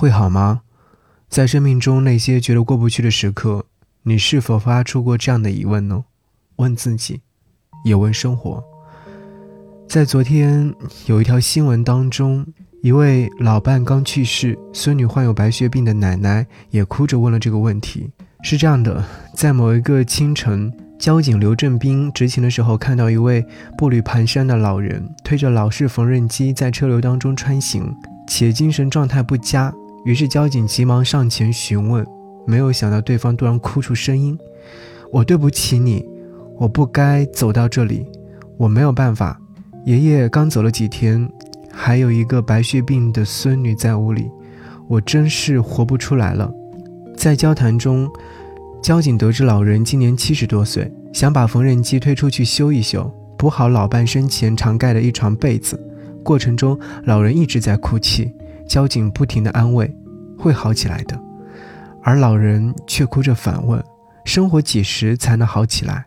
[0.00, 0.60] 会好吗？
[1.28, 3.66] 在生命中那些觉得过不去的时刻，
[4.04, 6.04] 你是否发出过这样的疑问呢？
[6.58, 7.20] 问自己，
[7.84, 8.62] 也问生活。
[9.88, 10.72] 在昨天
[11.06, 12.46] 有一条新闻当中，
[12.80, 18.08] 一位老伴刚去世，孙女患有白血病的奶奶也哭着问了这个问题。
[18.44, 19.04] 是这样的，
[19.34, 23.44] 在某一个清晨，交警刘振兵执勤的时候，看到一位
[23.76, 27.92] 步履蹒跚的老人推着老式缝纫机在车流当中穿行，
[28.28, 29.74] 且精神状态不佳。
[30.08, 32.02] 于是交警急忙上前询问，
[32.46, 34.38] 没有想到对方突然哭出声音
[35.12, 36.02] ：“我对不起你，
[36.56, 38.06] 我不该走到这里，
[38.56, 39.38] 我没有办法。
[39.84, 41.30] 爷爷刚走了几天，
[41.70, 44.30] 还有一个白血病的孙女在屋里，
[44.88, 46.50] 我真是活不出来了。”
[47.14, 48.08] 在交谈中，
[48.82, 55.78] 交警得知老人今年七十多岁，想把缝纫机推出去修一修，补好老伴生前常盖的一床被子。
[56.24, 58.32] 过程中，老人一直在哭泣。
[58.68, 59.92] 交警不停地安慰
[60.38, 61.18] ：“会好起来的。”
[62.04, 63.82] 而老人却哭着反问
[64.24, 66.04] ：“生活几时才能好起来？”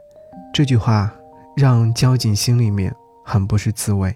[0.53, 1.12] 这句话
[1.58, 2.94] 让交警心里面
[3.26, 4.16] 很不是滋味。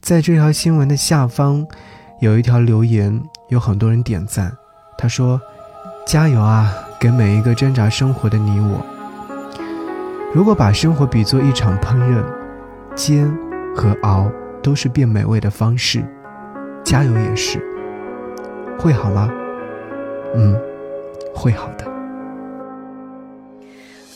[0.00, 1.66] 在这条新闻的下方，
[2.20, 4.52] 有一条留言，有很多人点赞。
[4.98, 5.40] 他说
[6.06, 8.84] ：“加油啊，给每一个挣扎生活的你我。
[10.34, 12.24] 如果把生活比作一场烹饪，
[12.94, 13.34] 煎
[13.74, 14.30] 和熬
[14.62, 16.04] 都是变美味的方式。”
[16.90, 17.60] 加油也是，
[18.76, 19.30] 会好吗？
[20.34, 20.60] 嗯，
[21.32, 21.84] 会好的。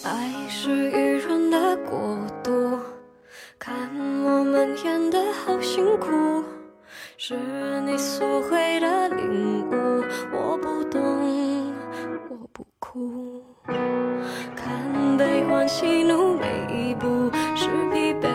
[0.03, 2.77] 爱是愚人的国度，
[3.61, 3.73] 看
[4.25, 6.43] 我们演的好辛苦，
[7.17, 7.37] 是
[7.87, 10.03] 你所谓的领悟。
[10.33, 11.01] 我不懂，
[12.29, 13.41] 我不哭，
[14.57, 18.27] 看悲欢喜怒每一步，是疲惫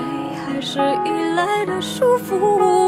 [0.48, 2.78] 还是依赖的束缚？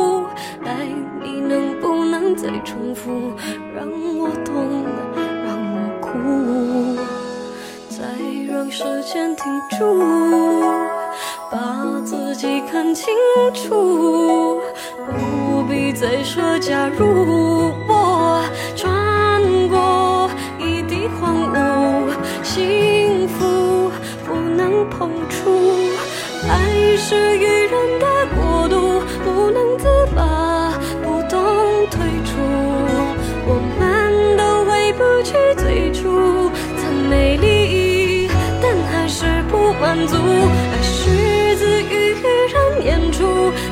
[2.36, 3.34] 再重复，
[3.76, 3.86] 让
[4.18, 4.86] 我痛，
[5.46, 6.10] 让我哭，
[7.90, 8.06] 再
[8.48, 9.46] 让时间停
[9.78, 10.00] 住，
[11.52, 13.14] 把自己看清
[13.54, 14.60] 楚，
[15.06, 17.72] 不必再说假如。
[17.88, 18.44] 我
[18.76, 20.30] 穿过
[20.60, 22.12] 一地荒芜，
[22.44, 23.92] 幸福
[24.26, 25.50] 不能碰触，
[26.48, 28.06] 爱是愚人的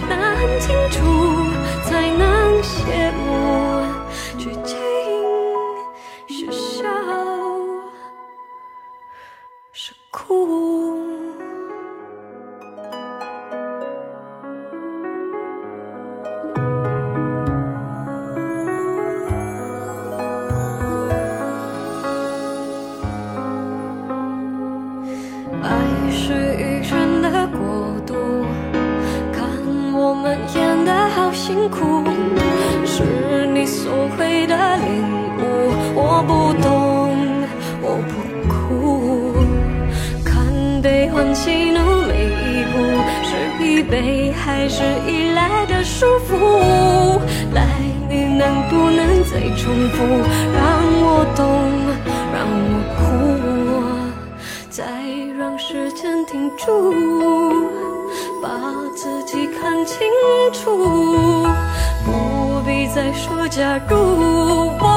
[0.09, 0.99] 难，清楚
[1.85, 3.08] 才能写
[31.49, 32.05] 辛苦
[32.85, 35.01] 是你所谓的领
[35.39, 35.41] 悟，
[35.95, 36.69] 我不懂，
[37.81, 38.13] 我不
[38.47, 39.33] 哭。
[40.23, 40.45] 看
[40.83, 42.77] 悲欢喜怒每一步，
[43.25, 46.37] 是疲惫还是依赖的束缚？
[47.51, 47.65] 来，
[48.07, 50.05] 你能不能再重复，
[50.53, 50.61] 让
[51.01, 51.58] 我懂，
[63.13, 64.88] 说假如。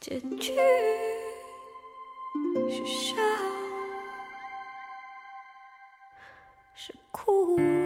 [0.00, 0.54] 结局
[2.70, 3.16] 是笑
[6.74, 7.79] 是哭。